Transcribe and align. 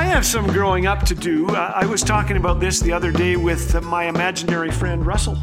I 0.00 0.04
have 0.04 0.24
some 0.24 0.46
growing 0.46 0.86
up 0.86 1.04
to 1.04 1.14
do. 1.14 1.46
Uh, 1.46 1.74
I 1.76 1.84
was 1.84 2.02
talking 2.02 2.38
about 2.38 2.58
this 2.58 2.80
the 2.80 2.90
other 2.90 3.12
day 3.12 3.36
with 3.36 3.82
my 3.82 4.04
imaginary 4.04 4.70
friend 4.70 5.04
Russell. 5.04 5.36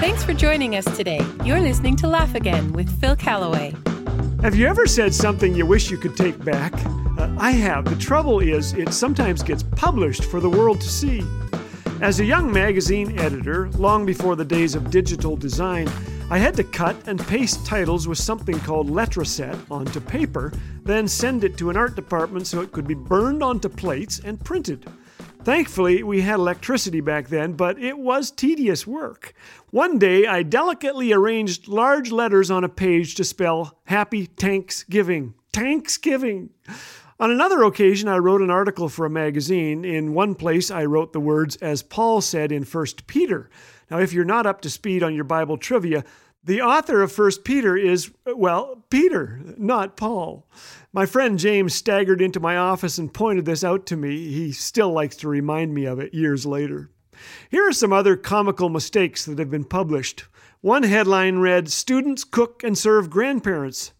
Thanks 0.00 0.24
for 0.24 0.34
joining 0.34 0.74
us 0.74 0.84
today. 0.96 1.24
You're 1.44 1.60
listening 1.60 1.94
to 1.98 2.08
Laugh 2.08 2.34
Again 2.34 2.72
with 2.72 2.90
Phil 3.00 3.14
Callaway. 3.14 3.72
Have 4.42 4.56
you 4.56 4.66
ever 4.66 4.88
said 4.88 5.14
something 5.14 5.54
you 5.54 5.64
wish 5.64 5.92
you 5.92 5.96
could 5.96 6.16
take 6.16 6.44
back? 6.44 6.74
Uh, 7.16 7.32
I 7.38 7.52
have. 7.52 7.84
The 7.84 7.94
trouble 7.94 8.40
is, 8.40 8.72
it 8.72 8.92
sometimes 8.92 9.44
gets 9.44 9.62
published 9.62 10.24
for 10.24 10.40
the 10.40 10.50
world 10.50 10.80
to 10.80 10.88
see. 10.88 11.22
As 12.00 12.18
a 12.18 12.24
young 12.24 12.52
magazine 12.52 13.16
editor, 13.16 13.70
long 13.74 14.04
before 14.04 14.34
the 14.34 14.44
days 14.44 14.74
of 14.74 14.90
digital 14.90 15.36
design, 15.36 15.88
I 16.30 16.36
had 16.36 16.56
to 16.56 16.64
cut 16.64 17.08
and 17.08 17.18
paste 17.26 17.64
titles 17.64 18.06
with 18.06 18.18
something 18.18 18.58
called 18.60 18.90
Letraset 18.90 19.58
onto 19.70 19.98
paper, 19.98 20.52
then 20.88 21.06
send 21.06 21.44
it 21.44 21.58
to 21.58 21.68
an 21.68 21.76
art 21.76 21.94
department 21.94 22.46
so 22.46 22.62
it 22.62 22.72
could 22.72 22.86
be 22.86 22.94
burned 22.94 23.42
onto 23.42 23.68
plates 23.68 24.20
and 24.20 24.42
printed. 24.42 24.86
Thankfully, 25.44 26.02
we 26.02 26.22
had 26.22 26.36
electricity 26.36 27.00
back 27.00 27.28
then, 27.28 27.52
but 27.52 27.78
it 27.78 27.98
was 27.98 28.30
tedious 28.30 28.86
work. 28.86 29.34
One 29.70 29.98
day, 29.98 30.26
I 30.26 30.42
delicately 30.42 31.12
arranged 31.12 31.68
large 31.68 32.10
letters 32.10 32.50
on 32.50 32.64
a 32.64 32.68
page 32.68 33.14
to 33.16 33.24
spell 33.24 33.78
Happy 33.84 34.24
Thanksgiving. 34.24 35.34
Thanksgiving! 35.52 36.50
On 37.20 37.30
another 37.30 37.64
occasion, 37.64 38.08
I 38.08 38.18
wrote 38.18 38.42
an 38.42 38.50
article 38.50 38.88
for 38.88 39.04
a 39.04 39.10
magazine. 39.10 39.84
In 39.84 40.14
one 40.14 40.34
place, 40.34 40.70
I 40.70 40.84
wrote 40.84 41.12
the 41.12 41.20
words, 41.20 41.56
as 41.56 41.82
Paul 41.82 42.20
said 42.20 42.50
in 42.52 42.62
1 42.62 42.86
Peter. 43.06 43.50
Now, 43.90 43.98
if 43.98 44.12
you're 44.12 44.24
not 44.24 44.46
up 44.46 44.60
to 44.62 44.70
speed 44.70 45.02
on 45.02 45.14
your 45.14 45.24
Bible 45.24 45.56
trivia, 45.56 46.04
the 46.44 46.62
author 46.62 47.02
of 47.02 47.16
1 47.16 47.30
Peter 47.44 47.76
is, 47.76 48.10
well, 48.26 48.84
Peter, 48.90 49.40
not 49.56 49.96
Paul. 49.96 50.46
My 50.92 51.04
friend 51.04 51.38
James 51.38 51.74
staggered 51.74 52.22
into 52.22 52.40
my 52.40 52.56
office 52.56 52.98
and 52.98 53.12
pointed 53.12 53.44
this 53.44 53.64
out 53.64 53.86
to 53.86 53.96
me. 53.96 54.30
He 54.30 54.52
still 54.52 54.90
likes 54.90 55.16
to 55.16 55.28
remind 55.28 55.74
me 55.74 55.84
of 55.84 55.98
it 55.98 56.14
years 56.14 56.46
later. 56.46 56.90
Here 57.50 57.68
are 57.68 57.72
some 57.72 57.92
other 57.92 58.16
comical 58.16 58.68
mistakes 58.68 59.24
that 59.24 59.38
have 59.38 59.50
been 59.50 59.64
published. 59.64 60.24
One 60.60 60.84
headline 60.84 61.38
read, 61.38 61.70
Students 61.70 62.24
cook 62.24 62.62
and 62.64 62.78
serve 62.78 63.10
grandparents. 63.10 63.92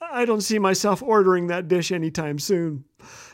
I 0.00 0.24
don't 0.24 0.42
see 0.42 0.58
myself 0.58 1.02
ordering 1.02 1.48
that 1.48 1.68
dish 1.68 1.90
anytime 1.90 2.38
soon. 2.38 2.84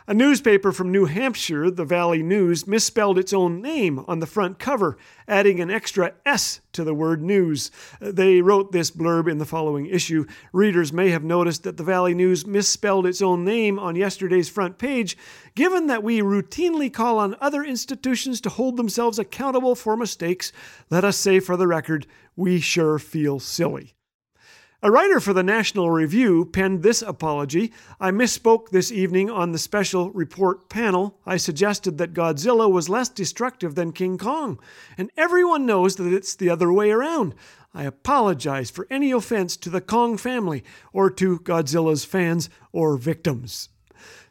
A 0.06 0.14
newspaper 0.14 0.72
from 0.72 0.90
New 0.90 1.04
Hampshire, 1.04 1.70
the 1.70 1.84
Valley 1.84 2.22
News, 2.22 2.66
misspelled 2.66 3.18
its 3.18 3.32
own 3.32 3.62
name 3.62 4.04
on 4.08 4.18
the 4.18 4.26
front 4.26 4.58
cover, 4.58 4.96
adding 5.28 5.60
an 5.60 5.70
extra 5.70 6.14
S 6.26 6.60
to 6.72 6.82
the 6.82 6.94
word 6.94 7.22
news. 7.22 7.70
Uh, 8.00 8.10
they 8.12 8.40
wrote 8.40 8.72
this 8.72 8.90
blurb 8.90 9.30
in 9.30 9.38
the 9.38 9.44
following 9.44 9.86
issue. 9.86 10.26
Readers 10.52 10.92
may 10.92 11.10
have 11.10 11.22
noticed 11.22 11.62
that 11.62 11.76
the 11.76 11.84
Valley 11.84 12.14
News 12.14 12.46
misspelled 12.46 13.06
its 13.06 13.22
own 13.22 13.44
name 13.44 13.78
on 13.78 13.94
yesterday's 13.94 14.48
front 14.48 14.76
page. 14.76 15.16
Given 15.54 15.86
that 15.86 16.02
we 16.02 16.20
routinely 16.20 16.92
call 16.92 17.18
on 17.18 17.36
other 17.40 17.62
institutions 17.62 18.40
to 18.40 18.48
hold 18.48 18.76
themselves 18.76 19.18
accountable 19.18 19.74
for 19.74 19.96
mistakes, 19.96 20.52
let 20.90 21.04
us 21.04 21.16
say 21.16 21.38
for 21.38 21.56
the 21.56 21.68
record, 21.68 22.06
we 22.34 22.58
sure 22.58 22.98
feel 22.98 23.38
silly. 23.38 23.94
A 24.84 24.90
writer 24.90 25.20
for 25.20 25.32
the 25.32 25.44
National 25.44 25.92
Review 25.92 26.44
penned 26.44 26.82
this 26.82 27.02
apology. 27.02 27.72
I 28.00 28.10
misspoke 28.10 28.70
this 28.70 28.90
evening 28.90 29.30
on 29.30 29.52
the 29.52 29.58
special 29.58 30.10
report 30.10 30.68
panel. 30.68 31.20
I 31.24 31.36
suggested 31.36 31.98
that 31.98 32.14
Godzilla 32.14 32.68
was 32.68 32.88
less 32.88 33.08
destructive 33.08 33.76
than 33.76 33.92
King 33.92 34.18
Kong, 34.18 34.58
and 34.98 35.12
everyone 35.16 35.66
knows 35.66 35.94
that 35.96 36.12
it's 36.12 36.34
the 36.34 36.50
other 36.50 36.72
way 36.72 36.90
around. 36.90 37.36
I 37.72 37.84
apologize 37.84 38.70
for 38.70 38.88
any 38.90 39.12
offense 39.12 39.56
to 39.58 39.70
the 39.70 39.80
Kong 39.80 40.16
family 40.16 40.64
or 40.92 41.10
to 41.10 41.38
Godzilla's 41.38 42.04
fans 42.04 42.50
or 42.72 42.96
victims. 42.96 43.68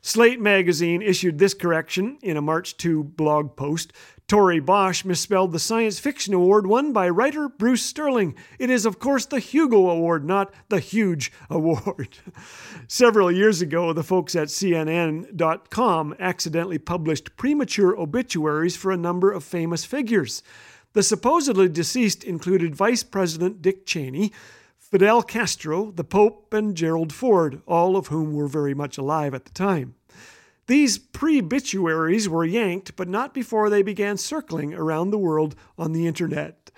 Slate 0.01 0.39
magazine 0.39 1.01
issued 1.01 1.37
this 1.37 1.53
correction 1.53 2.17
in 2.21 2.37
a 2.37 2.41
March 2.41 2.77
2 2.77 3.03
blog 3.03 3.55
post. 3.55 3.93
Torie 4.27 4.61
Bosch 4.61 5.03
misspelled 5.03 5.51
the 5.51 5.59
Science 5.59 5.99
Fiction 5.99 6.33
Award 6.33 6.65
won 6.65 6.93
by 6.93 7.09
writer 7.09 7.49
Bruce 7.49 7.83
Sterling. 7.83 8.33
It 8.59 8.69
is, 8.69 8.85
of 8.85 8.97
course, 8.97 9.25
the 9.25 9.39
Hugo 9.39 9.89
Award, 9.89 10.25
not 10.25 10.53
the 10.69 10.79
Huge 10.79 11.33
Award. 11.49 12.17
Several 12.87 13.29
years 13.29 13.61
ago, 13.61 13.91
the 13.91 14.03
folks 14.03 14.33
at 14.33 14.47
CNN.com 14.47 16.15
accidentally 16.17 16.77
published 16.77 17.35
premature 17.35 17.93
obituaries 17.99 18.77
for 18.77 18.91
a 18.91 18.97
number 18.97 19.31
of 19.31 19.43
famous 19.43 19.83
figures. 19.83 20.41
The 20.93 21.03
supposedly 21.03 21.69
deceased 21.69 22.23
included 22.23 22.73
Vice 22.73 23.03
President 23.03 23.61
Dick 23.61 23.85
Cheney, 23.85 24.31
Fidel 24.91 25.23
Castro, 25.23 25.91
the 25.91 26.03
Pope, 26.03 26.53
and 26.53 26.75
Gerald 26.75 27.13
Ford, 27.13 27.61
all 27.65 27.95
of 27.95 28.07
whom 28.07 28.33
were 28.33 28.49
very 28.49 28.73
much 28.73 28.97
alive 28.97 29.33
at 29.33 29.45
the 29.45 29.51
time. 29.51 29.95
These 30.67 30.97
pre-bituaries 30.97 32.27
were 32.27 32.43
yanked, 32.43 32.97
but 32.97 33.07
not 33.07 33.33
before 33.33 33.69
they 33.69 33.83
began 33.83 34.17
circling 34.17 34.73
around 34.73 35.11
the 35.11 35.17
world 35.17 35.55
on 35.77 35.93
the 35.93 36.07
internet. 36.07 36.71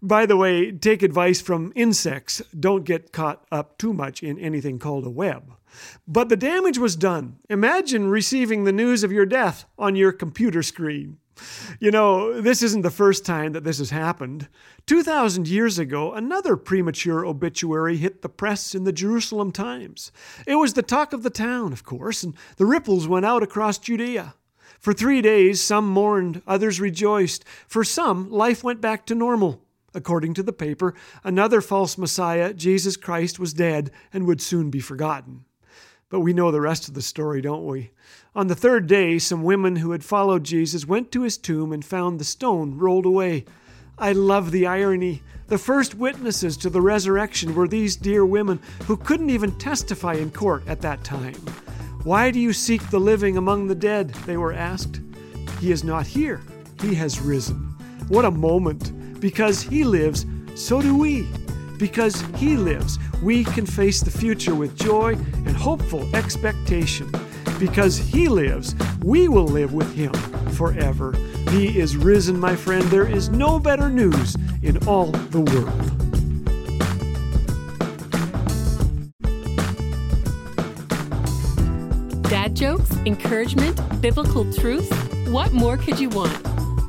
By 0.00 0.24
the 0.24 0.36
way, 0.36 0.72
take 0.72 1.02
advice 1.02 1.42
from 1.42 1.74
insects. 1.76 2.40
Don't 2.58 2.86
get 2.86 3.12
caught 3.12 3.44
up 3.52 3.76
too 3.76 3.92
much 3.92 4.22
in 4.22 4.38
anything 4.38 4.78
called 4.78 5.04
a 5.04 5.10
web. 5.10 5.52
But 6.06 6.30
the 6.30 6.36
damage 6.36 6.78
was 6.78 6.96
done. 6.96 7.36
Imagine 7.50 8.08
receiving 8.08 8.64
the 8.64 8.72
news 8.72 9.04
of 9.04 9.12
your 9.12 9.26
death 9.26 9.66
on 9.78 9.94
your 9.94 10.12
computer 10.12 10.62
screen. 10.62 11.18
You 11.80 11.90
know, 11.90 12.40
this 12.40 12.62
isn't 12.62 12.82
the 12.82 12.90
first 12.90 13.24
time 13.24 13.52
that 13.52 13.64
this 13.64 13.78
has 13.78 13.90
happened. 13.90 14.48
2,000 14.86 15.48
years 15.48 15.78
ago, 15.78 16.12
another 16.12 16.56
premature 16.56 17.24
obituary 17.24 17.96
hit 17.96 18.22
the 18.22 18.28
press 18.28 18.74
in 18.74 18.84
the 18.84 18.92
Jerusalem 18.92 19.52
Times. 19.52 20.12
It 20.46 20.56
was 20.56 20.74
the 20.74 20.82
talk 20.82 21.12
of 21.12 21.22
the 21.22 21.30
town, 21.30 21.72
of 21.72 21.84
course, 21.84 22.22
and 22.22 22.34
the 22.56 22.66
ripples 22.66 23.08
went 23.08 23.26
out 23.26 23.42
across 23.42 23.78
Judea. 23.78 24.34
For 24.78 24.92
three 24.92 25.20
days, 25.20 25.60
some 25.60 25.88
mourned, 25.88 26.42
others 26.46 26.80
rejoiced. 26.80 27.44
For 27.66 27.82
some, 27.82 28.30
life 28.30 28.62
went 28.62 28.80
back 28.80 29.06
to 29.06 29.14
normal. 29.14 29.62
According 29.94 30.34
to 30.34 30.42
the 30.42 30.52
paper, 30.52 30.94
another 31.24 31.60
false 31.60 31.98
Messiah, 31.98 32.52
Jesus 32.52 32.96
Christ, 32.96 33.38
was 33.38 33.54
dead 33.54 33.90
and 34.12 34.26
would 34.26 34.40
soon 34.40 34.70
be 34.70 34.80
forgotten. 34.80 35.44
But 36.10 36.20
we 36.20 36.32
know 36.32 36.50
the 36.50 36.60
rest 36.60 36.88
of 36.88 36.94
the 36.94 37.02
story, 37.02 37.42
don't 37.42 37.66
we? 37.66 37.90
On 38.34 38.46
the 38.46 38.54
third 38.54 38.86
day, 38.86 39.18
some 39.18 39.42
women 39.42 39.76
who 39.76 39.90
had 39.90 40.02
followed 40.02 40.42
Jesus 40.42 40.86
went 40.86 41.12
to 41.12 41.22
his 41.22 41.36
tomb 41.36 41.70
and 41.70 41.84
found 41.84 42.18
the 42.18 42.24
stone 42.24 42.78
rolled 42.78 43.04
away. 43.04 43.44
I 43.98 44.12
love 44.12 44.50
the 44.50 44.66
irony. 44.66 45.22
The 45.48 45.58
first 45.58 45.94
witnesses 45.94 46.56
to 46.58 46.70
the 46.70 46.80
resurrection 46.80 47.54
were 47.54 47.68
these 47.68 47.94
dear 47.94 48.24
women 48.24 48.58
who 48.84 48.96
couldn't 48.96 49.28
even 49.28 49.58
testify 49.58 50.14
in 50.14 50.30
court 50.30 50.66
at 50.66 50.80
that 50.80 51.04
time. 51.04 51.34
Why 52.04 52.30
do 52.30 52.40
you 52.40 52.54
seek 52.54 52.88
the 52.88 53.00
living 53.00 53.36
among 53.36 53.66
the 53.66 53.74
dead? 53.74 54.10
They 54.24 54.38
were 54.38 54.54
asked. 54.54 55.00
He 55.60 55.72
is 55.72 55.84
not 55.84 56.06
here. 56.06 56.40
He 56.80 56.94
has 56.94 57.20
risen. 57.20 57.56
What 58.08 58.24
a 58.24 58.30
moment! 58.30 59.20
Because 59.20 59.60
he 59.60 59.84
lives, 59.84 60.24
so 60.54 60.80
do 60.80 60.96
we. 60.96 61.28
Because 61.76 62.22
he 62.36 62.56
lives, 62.56 62.98
we 63.22 63.44
can 63.44 63.66
face 63.66 64.00
the 64.00 64.10
future 64.10 64.54
with 64.54 64.76
joy 64.76 65.14
and 65.14 65.56
hopeful 65.56 66.08
expectation. 66.14 67.10
Because 67.58 67.96
he 67.98 68.28
lives, 68.28 68.74
we 69.02 69.28
will 69.28 69.46
live 69.46 69.72
with 69.72 69.92
him 69.94 70.12
forever. 70.52 71.12
He 71.50 71.78
is 71.78 71.96
risen, 71.96 72.38
my 72.38 72.54
friend. 72.54 72.84
There 72.84 73.08
is 73.08 73.28
no 73.30 73.58
better 73.58 73.88
news 73.88 74.36
in 74.62 74.76
all 74.86 75.06
the 75.06 75.40
world. 75.40 75.92
Dad 82.24 82.54
jokes, 82.54 82.90
encouragement, 83.06 83.80
biblical 84.00 84.50
truth. 84.52 84.88
What 85.28 85.52
more 85.52 85.76
could 85.76 85.98
you 85.98 86.08
want? 86.10 86.36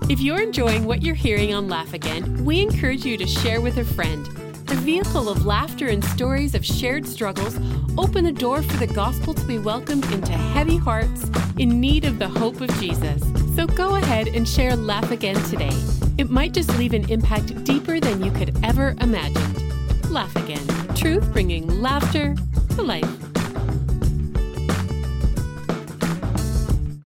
If 0.10 0.20
you're 0.20 0.42
enjoying 0.42 0.86
what 0.86 1.02
you're 1.02 1.16
hearing 1.16 1.54
on 1.54 1.68
Laugh 1.68 1.94
Again, 1.94 2.44
we 2.44 2.62
encourage 2.62 3.06
you 3.06 3.18
to 3.18 3.26
share 3.26 3.62
with 3.62 3.78
a 3.78 3.86
friend 3.86 4.28
the 4.70 4.76
vehicle 4.76 5.30
of 5.30 5.48
laughter 5.48 5.88
and 5.88 6.04
stories 6.06 6.54
of 6.54 6.64
shared 6.64 7.04
struggles 7.04 7.58
open 7.98 8.24
the 8.24 8.32
door 8.32 8.62
for 8.62 8.78
the 8.78 8.86
gospel 8.86 9.34
to 9.34 9.44
be 9.46 9.58
welcomed 9.58 10.06
into 10.12 10.32
heavy 10.32 10.78
hearts 10.78 11.26
in 11.58 11.82
need 11.82 12.06
of 12.06 12.20
the 12.20 12.28
hope 12.28 12.62
of 12.62 12.70
Jesus. 12.80 13.24
So 13.56 13.66
go 13.66 13.96
ahead 13.96 14.28
and 14.28 14.48
share 14.48 14.76
Laugh 14.76 15.10
Again 15.10 15.42
today. 15.46 15.76
It 16.20 16.30
might 16.30 16.54
just 16.54 16.70
leave 16.78 16.94
an 16.94 17.10
impact 17.10 17.64
deeper 17.64 18.00
than 18.00 18.24
you 18.24 18.30
could 18.32 18.56
ever 18.64 18.96
imagine. 19.02 20.12
Laugh 20.12 20.36
Again. 20.36 20.66
Truth 20.94 21.34
bringing 21.34 21.82
laughter 21.82 22.36
to 22.76 22.84
life. 22.84 23.29